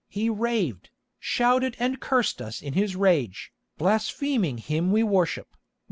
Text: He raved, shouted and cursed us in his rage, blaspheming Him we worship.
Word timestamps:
He 0.09 0.31
raved, 0.31 0.89
shouted 1.19 1.75
and 1.77 2.01
cursed 2.01 2.41
us 2.41 2.59
in 2.59 2.73
his 2.73 2.95
rage, 2.95 3.53
blaspheming 3.77 4.57
Him 4.57 4.91
we 4.91 5.03
worship. 5.03 5.55